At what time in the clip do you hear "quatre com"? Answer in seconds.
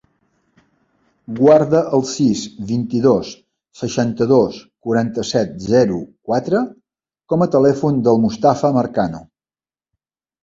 6.31-7.45